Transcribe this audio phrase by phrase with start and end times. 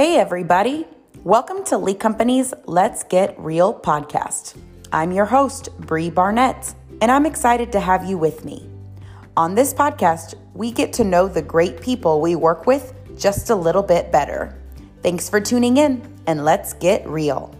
[0.00, 0.86] Hey, everybody.
[1.24, 4.56] Welcome to Lee Company's Let's Get Real podcast.
[4.90, 8.66] I'm your host, Bree Barnett, and I'm excited to have you with me.
[9.36, 13.54] On this podcast, we get to know the great people we work with just a
[13.54, 14.58] little bit better.
[15.02, 17.54] Thanks for tuning in, and let's get real.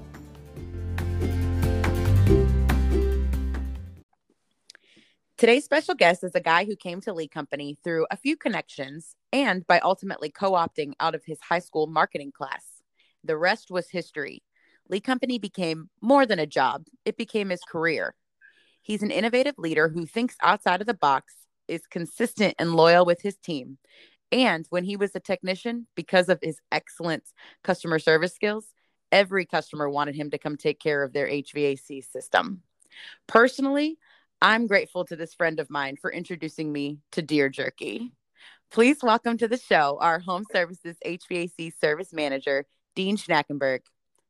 [5.40, 9.16] Today's special guest is a guy who came to Lee Company through a few connections
[9.32, 12.82] and by ultimately co opting out of his high school marketing class.
[13.24, 14.42] The rest was history.
[14.90, 18.14] Lee Company became more than a job, it became his career.
[18.82, 21.32] He's an innovative leader who thinks outside of the box,
[21.68, 23.78] is consistent and loyal with his team.
[24.30, 27.24] And when he was a technician, because of his excellent
[27.64, 28.74] customer service skills,
[29.10, 32.62] every customer wanted him to come take care of their HVAC system.
[33.26, 33.96] Personally,
[34.42, 38.12] I'm grateful to this friend of mine for introducing me to Deer Jerky.
[38.70, 42.64] Please welcome to the show our Home Services HVAC Service Manager,
[42.96, 43.80] Dean Schnackenberg.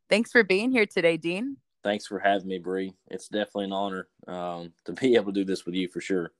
[0.08, 1.58] Thanks for being here today, Dean.
[1.84, 2.92] Thanks for having me, Bree.
[3.08, 6.32] It's definitely an honor um, to be able to do this with you for sure.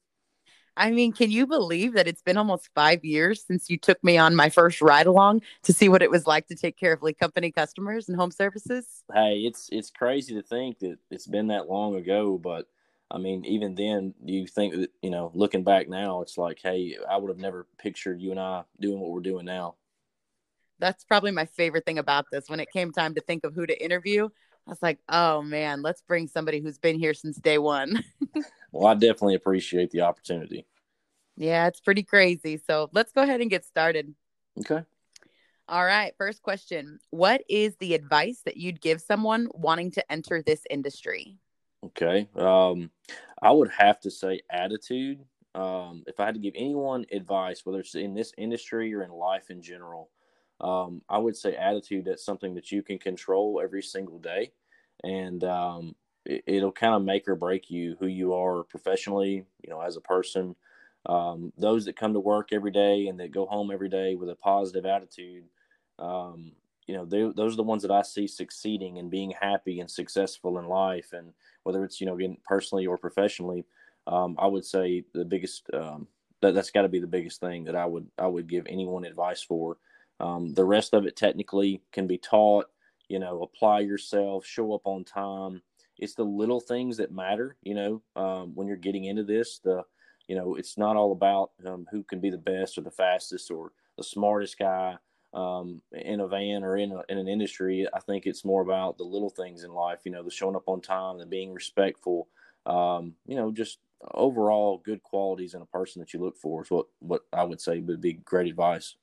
[0.77, 4.19] I mean, can you believe that it's been almost five years since you took me
[4.19, 7.03] on my first ride along to see what it was like to take care of
[7.03, 9.05] Lee Company customers and home services?
[9.15, 12.67] Hey, it's it's crazy to think that it's been that long ago, but
[13.11, 16.97] I mean, even then, you think that you know, looking back now, it's like, hey,
[17.09, 19.75] I would have never pictured you and I doing what we're doing now.
[20.79, 22.49] That's probably my favorite thing about this.
[22.49, 24.29] When it came time to think of who to interview,
[24.67, 28.03] I was like, oh man, let's bring somebody who's been here since day one.
[28.73, 30.67] well, I definitely appreciate the opportunity.
[31.37, 32.61] Yeah, it's pretty crazy.
[32.67, 34.15] So let's go ahead and get started.
[34.61, 34.85] Okay.
[35.69, 36.15] All right.
[36.19, 41.39] First question What is the advice that you'd give someone wanting to enter this industry?
[41.85, 42.29] Okay.
[42.37, 42.91] Um,
[43.43, 45.25] I would have to say attitude.
[45.55, 49.11] Um, if I had to give anyone advice, whether it's in this industry or in
[49.11, 50.11] life in general,
[50.61, 52.05] um, I would say attitude.
[52.05, 54.53] That's something that you can control every single day,
[55.03, 55.95] and um,
[56.27, 59.45] it, will kind of make or break you who you are professionally.
[59.63, 60.55] You know, as a person.
[61.07, 64.29] Um, those that come to work every day and that go home every day with
[64.29, 65.45] a positive attitude,
[65.99, 66.53] um,
[66.91, 69.89] you know, they, those are the ones that I see succeeding and being happy and
[69.89, 71.13] successful in life.
[71.13, 73.65] And whether it's you know getting personally or professionally,
[74.09, 76.09] um, I would say the biggest um,
[76.43, 79.05] that that's got to be the biggest thing that I would I would give anyone
[79.05, 79.77] advice for.
[80.19, 82.67] Um, the rest of it technically can be taught.
[83.09, 85.63] You know, apply yourself, show up on time.
[85.97, 87.55] It's the little things that matter.
[87.63, 89.85] You know, um, when you're getting into this, the
[90.27, 93.49] you know, it's not all about um, who can be the best or the fastest
[93.53, 94.97] or the smartest guy
[95.33, 97.87] um, in a van or in, a, in an industry.
[97.93, 100.69] I think it's more about the little things in life, you know, the showing up
[100.69, 102.29] on time, the being respectful,
[102.67, 103.79] um, you know, just
[104.15, 107.61] overall good qualities in a person that you look for is what, what I would
[107.61, 108.97] say would be great advice.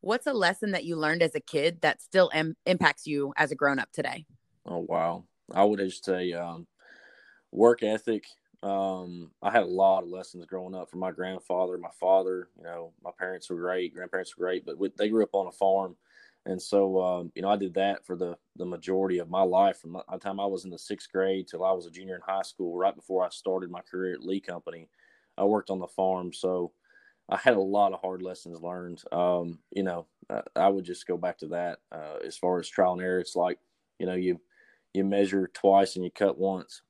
[0.00, 3.50] What's a lesson that you learned as a kid that still Im- impacts you as
[3.50, 4.26] a grown up today?
[4.66, 5.24] Oh, wow.
[5.52, 6.66] I would just say um,
[7.50, 8.24] work ethic,
[8.64, 12.48] um, I had a lot of lessons growing up from my grandfather, my father.
[12.56, 15.46] You know, my parents were great, grandparents were great, but we, they grew up on
[15.46, 15.96] a farm,
[16.46, 19.78] and so um, you know I did that for the the majority of my life
[19.78, 22.22] from the time I was in the sixth grade till I was a junior in
[22.22, 22.74] high school.
[22.74, 24.88] Right before I started my career at Lee Company,
[25.36, 26.72] I worked on the farm, so
[27.28, 29.02] I had a lot of hard lessons learned.
[29.12, 32.68] Um, you know, I, I, would just go back to that uh, as far as
[32.68, 33.20] trial and error.
[33.20, 33.58] It's like
[33.98, 34.40] you know you
[34.94, 36.80] you measure twice and you cut once.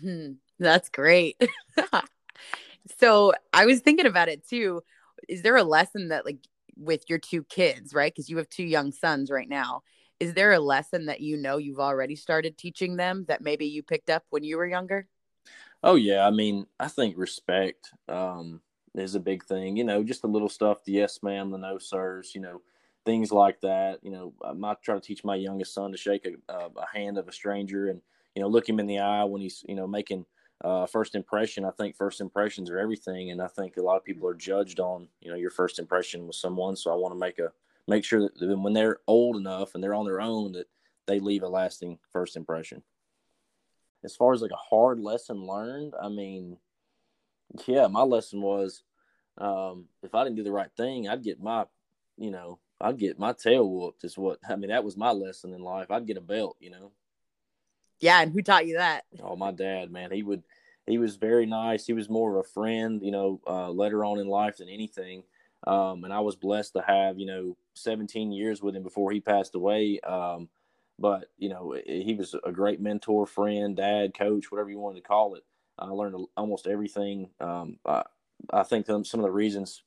[0.00, 0.32] Hmm.
[0.58, 1.40] That's great.
[2.98, 4.82] so I was thinking about it too.
[5.28, 6.38] Is there a lesson that like
[6.76, 8.12] with your two kids, right?
[8.12, 9.82] Because you have two young sons right now.
[10.18, 13.82] Is there a lesson that you know you've already started teaching them that maybe you
[13.82, 15.06] picked up when you were younger?
[15.82, 18.60] Oh yeah, I mean, I think respect um,
[18.94, 19.76] is a big thing.
[19.76, 22.60] You know, just the little stuff, the yes ma'am, the no sirs, you know,
[23.06, 24.00] things like that.
[24.02, 27.28] You know, I try to teach my youngest son to shake a, a hand of
[27.28, 28.02] a stranger and
[28.34, 30.24] you know look him in the eye when he's you know making
[30.62, 31.64] uh, first impression.
[31.64, 34.80] I think first impressions are everything, and I think a lot of people are judged
[34.80, 36.76] on you know your first impression with someone.
[36.76, 37.52] So I want to make a
[37.88, 40.68] make sure that when they're old enough and they're on their own, that
[41.06, 42.82] they leave a lasting first impression.
[44.04, 46.56] As far as like a hard lesson learned, I mean,
[47.66, 48.82] yeah, my lesson was
[49.38, 51.64] um, if I didn't do the right thing, I'd get my,
[52.16, 54.04] you know, I'd get my tail whooped.
[54.04, 54.70] Is what I mean.
[54.70, 55.90] That was my lesson in life.
[55.90, 56.92] I'd get a belt, you know.
[58.00, 59.04] Yeah, and who taught you that?
[59.22, 60.10] Oh, my dad, man.
[60.10, 60.42] He would
[60.86, 61.86] he was very nice.
[61.86, 65.22] He was more of a friend, you know, uh, later on in life than anything.
[65.66, 69.20] Um, and I was blessed to have, you know, 17 years with him before he
[69.20, 70.00] passed away.
[70.00, 70.48] Um,
[70.98, 75.08] but you know, he was a great mentor, friend, dad, coach, whatever you wanted to
[75.08, 75.44] call it.
[75.78, 77.30] I learned almost everything.
[77.40, 78.02] Um, I,
[78.52, 79.82] I think some of the reasons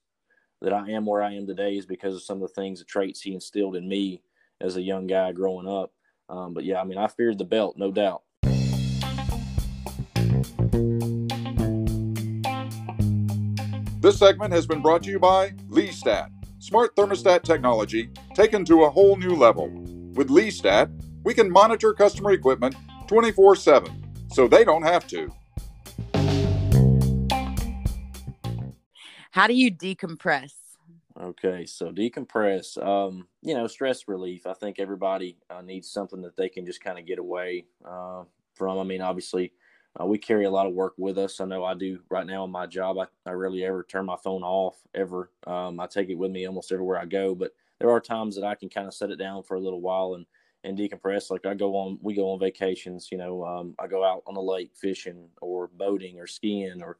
[0.61, 2.85] that I am where I am today is because of some of the things, the
[2.85, 4.23] traits he instilled in me
[4.61, 5.91] as a young guy growing up.
[6.29, 8.23] Um, but yeah, I mean, I feared the belt, no doubt.
[14.01, 16.29] This segment has been brought to you by LeeStat,
[16.59, 19.69] smart thermostat technology taken to a whole new level.
[20.15, 20.91] With LeeStat,
[21.23, 22.75] we can monitor customer equipment
[23.07, 25.29] 24 7 so they don't have to.
[29.31, 30.62] How do you decompress?
[31.19, 32.83] Okay, so decompress.
[32.83, 34.47] Um, you know, stress relief.
[34.47, 38.23] I think everybody uh, needs something that they can just kind of get away uh,
[38.55, 38.79] from.
[38.79, 39.53] I mean, obviously,
[39.99, 41.39] uh, we carry a lot of work with us.
[41.39, 42.97] I know I do right now in my job.
[42.97, 45.29] I, I rarely ever turn my phone off ever.
[45.45, 47.35] Um, I take it with me almost everywhere I go.
[47.35, 49.81] But there are times that I can kind of set it down for a little
[49.81, 50.25] while and
[50.63, 51.29] and decompress.
[51.29, 53.09] Like I go on, we go on vacations.
[53.11, 56.97] You know, um, I go out on the lake fishing or boating or skiing or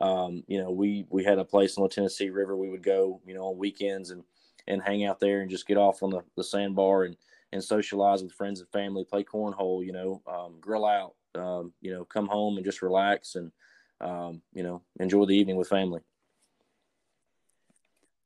[0.00, 3.20] um, you know, we we had a place on the Tennessee River we would go,
[3.26, 4.22] you know, on weekends and
[4.68, 7.16] and hang out there and just get off on the, the sandbar and
[7.52, 11.92] and socialize with friends and family, play cornhole, you know, um, grill out, um, you
[11.92, 13.52] know, come home and just relax and
[14.00, 16.00] um, you know enjoy the evening with family.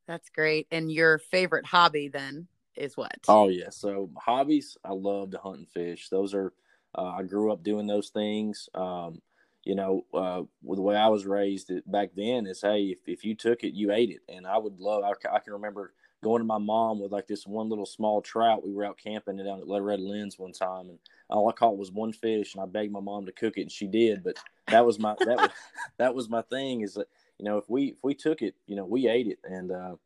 [0.07, 0.67] That's great.
[0.73, 3.17] And your favorite hobby then is what?
[3.29, 6.09] Oh yeah, so hobbies I love to hunt and fish.
[6.09, 6.53] Those are
[6.97, 8.69] uh, I grew up doing those things.
[8.75, 9.23] Um,
[9.65, 13.35] you know, uh, the way I was raised back then is, hey, if, if you
[13.35, 14.21] took it, you ate it.
[14.29, 15.93] And I would love, I, I can remember
[16.23, 18.65] going to my mom with like this one little small trout.
[18.65, 20.99] We were out camping down at Red Lens one time, and
[21.29, 23.73] all I caught was one fish, and I begged my mom to cook it, and
[23.73, 24.23] she did.
[24.23, 24.37] But
[24.69, 25.51] that was my that was
[25.99, 27.09] that was my thing is that
[27.39, 29.97] you know if we if we took it, you know, we ate it, and uh,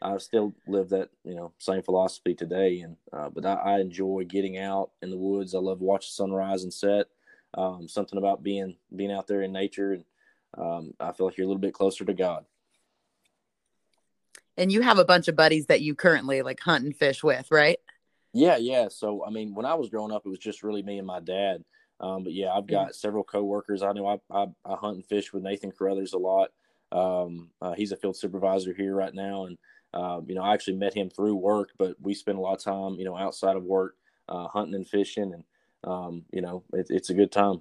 [0.00, 2.80] I still live that you know same philosophy today.
[2.80, 5.54] And uh, but I, I enjoy getting out in the woods.
[5.54, 7.06] I love watching sunrise and set
[7.54, 10.04] um, something about being being out there in nature, and
[10.56, 12.44] um, I feel like you're a little bit closer to God.
[14.56, 17.50] And you have a bunch of buddies that you currently like hunt and fish with,
[17.50, 17.78] right?
[18.32, 18.88] Yeah, yeah.
[18.88, 21.20] So I mean, when I was growing up, it was just really me and my
[21.20, 21.64] dad.
[22.00, 22.94] Um, but yeah, I've got mm-hmm.
[22.94, 23.82] several coworkers.
[23.82, 26.50] I know I, I, I hunt and fish with Nathan Carruthers a lot.
[26.90, 29.58] Um, uh, he's a field supervisor here right now, and
[29.94, 32.62] uh, you know I actually met him through work, but we spend a lot of
[32.62, 33.96] time, you know, outside of work,
[34.28, 35.44] uh, hunting and fishing, and
[35.84, 37.60] um, you know, it, it's a good time.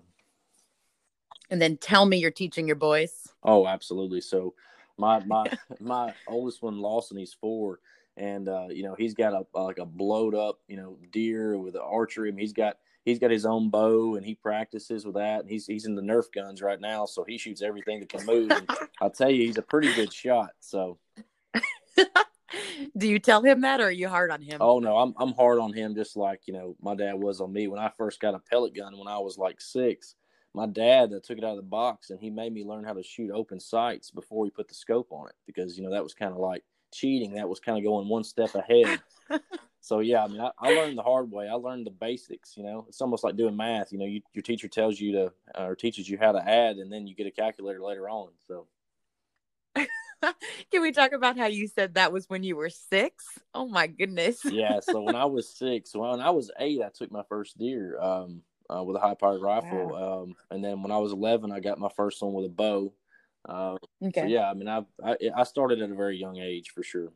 [1.50, 3.28] And then tell me you're teaching your boys.
[3.44, 4.22] Oh, absolutely.
[4.22, 4.54] So
[4.98, 5.46] my my
[5.80, 7.80] my oldest one, Lawson, he's four,
[8.18, 11.76] and uh, you know he's got a like a blowed up you know deer with
[11.76, 12.30] an archery.
[12.30, 15.42] I mean, he's got he's got his own bow and he practices with that.
[15.42, 18.26] And he's he's in the Nerf guns right now, so he shoots everything that can
[18.26, 18.52] move.
[18.52, 18.70] And
[19.02, 20.52] I'll tell you, he's a pretty good shot.
[20.60, 20.98] So
[23.02, 24.60] Do you tell him that or are you hard on him?
[24.62, 27.52] Oh no, I'm I'm hard on him just like, you know, my dad was on
[27.52, 30.16] me when I first got a pellet gun when I was like 6.
[30.54, 32.94] My dad uh, took it out of the box and he made me learn how
[32.94, 36.04] to shoot open sights before he put the scope on it because you know that
[36.04, 36.64] was kind of like
[36.94, 37.34] cheating.
[37.34, 39.02] That was kind of going one step ahead.
[39.82, 41.48] so yeah, I mean, I, I, learned the hard way.
[41.48, 42.56] I learned the basics.
[42.56, 43.92] You know, it's almost like doing math.
[43.92, 46.78] You know, you, your teacher tells you to uh, or teaches you how to add,
[46.78, 48.30] and then you get a calculator later on.
[48.48, 48.68] So
[50.72, 53.26] Can we talk about how you said that was when you were six?
[53.54, 54.40] Oh my goodness.
[54.46, 54.80] yeah.
[54.80, 58.42] So when I was six, when I was eight, I took my first deer um,
[58.70, 59.90] uh, with a high powered rifle.
[59.90, 60.24] Wow.
[60.24, 62.94] Um, and then when I was 11, I got my first one with a bow.
[63.48, 64.22] Uh, okay.
[64.22, 67.12] So yeah, I mean, I, I, I started at a very young age for sure.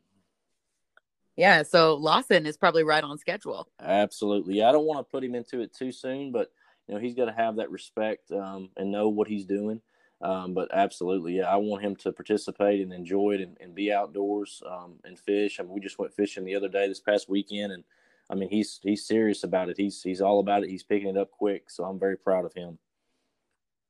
[1.36, 1.62] Yeah.
[1.62, 3.68] So Lawson is probably right on schedule.
[3.80, 4.62] Absolutely.
[4.62, 6.50] I don't want to put him into it too soon, but
[6.88, 9.80] you know, he's got to have that respect um, and know what he's doing.
[10.22, 13.92] Um, but absolutely, yeah, I want him to participate and enjoy it and, and be
[13.92, 15.60] outdoors um, and fish.
[15.60, 17.84] I mean, we just went fishing the other day, this past weekend, and
[18.30, 19.76] I mean, he's he's serious about it.
[19.76, 20.70] He's he's all about it.
[20.70, 22.78] He's picking it up quick, so I'm very proud of him.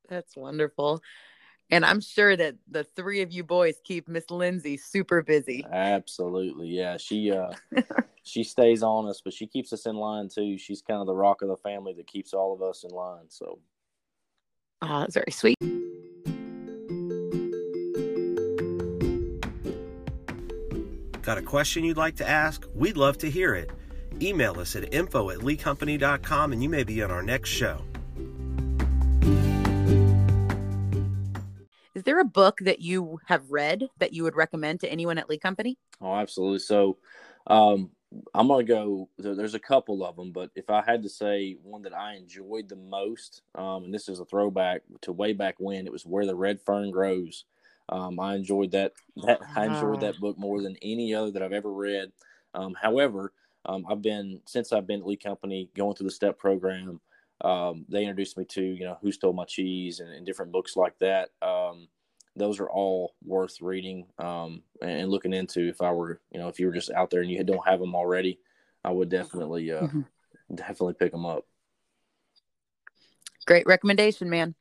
[0.08, 1.00] That's wonderful.
[1.70, 5.64] And I'm sure that the three of you boys keep Miss Lindsay super busy.
[5.70, 6.68] Absolutely.
[6.68, 6.96] Yeah.
[6.96, 7.52] She uh
[8.22, 10.58] she stays on us, but she keeps us in line too.
[10.58, 13.24] She's kind of the rock of the family that keeps all of us in line.
[13.28, 13.58] So
[14.82, 15.56] Oh, that's very sweet.
[21.26, 22.68] Got a question you'd like to ask?
[22.72, 23.72] We'd love to hear it.
[24.22, 27.82] Email us at info at leecompany.com and you may be on our next show.
[31.96, 35.28] Is there a book that you have read that you would recommend to anyone at
[35.28, 35.76] Lee Company?
[36.00, 36.60] Oh, absolutely.
[36.60, 36.98] So,
[37.48, 37.90] um,
[38.32, 39.08] I'm gonna go.
[39.18, 42.68] There's a couple of them, but if I had to say one that I enjoyed
[42.68, 46.24] the most, um, and this is a throwback to way back when, it was "Where
[46.24, 47.46] the Red Fern Grows."
[47.88, 48.92] Um, I enjoyed that.
[49.24, 52.12] That I enjoyed that book more than any other that I've ever read.
[52.54, 53.32] Um, however,
[53.64, 57.00] um, I've been since I've been at Lee Company going through the STEP program.
[57.42, 60.76] Um, they introduced me to you know Who Stole My Cheese and, and different books
[60.76, 61.30] like that.
[61.42, 61.88] Um,
[62.36, 65.68] those are all worth reading um, and looking into.
[65.68, 67.80] If I were, you know, if you were just out there and you don't have
[67.80, 68.38] them already,
[68.84, 70.02] I would definitely, uh, mm-hmm.
[70.54, 71.46] definitely pick them up.
[73.46, 74.54] Great recommendation, man.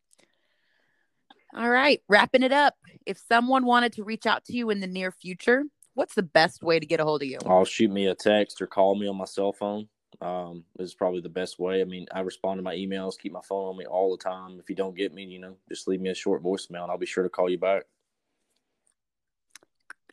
[1.56, 2.76] All right, wrapping it up.
[3.06, 6.62] If someone wanted to reach out to you in the near future, what's the best
[6.62, 7.38] way to get a hold of you?
[7.46, 9.88] I'll shoot me a text or call me on my cell phone.
[10.22, 11.82] Um, is probably the best way.
[11.82, 14.60] I mean, I respond to my emails, keep my phone on me all the time.
[14.60, 16.98] If you don't get me, you know, just leave me a short voicemail and I'll
[16.98, 17.84] be sure to call you back.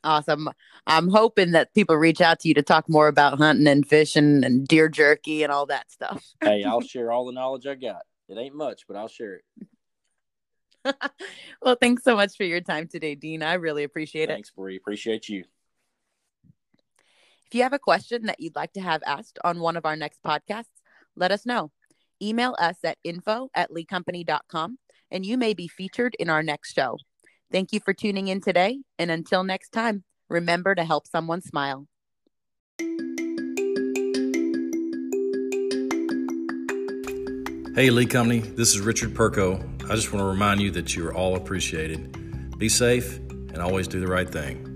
[0.04, 0.48] Awesome.
[0.86, 4.44] I'm hoping that people reach out to you to talk more about hunting and fishing
[4.44, 6.24] and deer jerky and all that stuff.
[6.42, 8.02] hey, I'll share all the knowledge I got.
[8.28, 9.44] It ain't much, but I'll share it.
[11.62, 13.42] well, thanks so much for your time today, Dean.
[13.42, 14.34] I really appreciate thanks, it.
[14.34, 14.76] Thanks, Bree.
[14.76, 15.44] Appreciate you.
[17.46, 19.96] If you have a question that you'd like to have asked on one of our
[19.96, 20.80] next podcasts,
[21.16, 21.70] let us know.
[22.22, 24.78] Email us at info at leecompany.com
[25.10, 26.96] and you may be featured in our next show.
[27.50, 28.80] Thank you for tuning in today.
[28.98, 31.86] And until next time, remember to help someone smile.
[37.74, 39.71] Hey, Lee Company, this is Richard Perko.
[39.92, 42.56] I just want to remind you that you are all appreciated.
[42.56, 44.71] Be safe and always do the right thing.